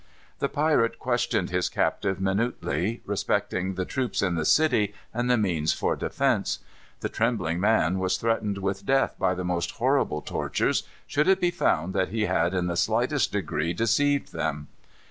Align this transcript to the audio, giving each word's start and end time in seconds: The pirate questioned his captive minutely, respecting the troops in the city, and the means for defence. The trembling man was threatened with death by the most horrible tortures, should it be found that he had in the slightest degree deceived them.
The 0.39 0.49
pirate 0.49 0.97
questioned 0.97 1.51
his 1.51 1.69
captive 1.69 2.19
minutely, 2.19 3.03
respecting 3.05 3.75
the 3.75 3.85
troops 3.85 4.23
in 4.23 4.33
the 4.33 4.45
city, 4.45 4.95
and 5.13 5.29
the 5.29 5.37
means 5.37 5.73
for 5.73 5.95
defence. 5.95 6.57
The 7.01 7.07
trembling 7.09 7.59
man 7.59 7.99
was 7.99 8.17
threatened 8.17 8.57
with 8.57 8.83
death 8.83 9.13
by 9.19 9.35
the 9.35 9.45
most 9.45 9.69
horrible 9.73 10.23
tortures, 10.23 10.81
should 11.05 11.27
it 11.27 11.39
be 11.39 11.51
found 11.51 11.93
that 11.93 12.09
he 12.09 12.25
had 12.25 12.55
in 12.55 12.65
the 12.65 12.77
slightest 12.77 13.31
degree 13.31 13.73
deceived 13.73 14.31
them. 14.33 14.69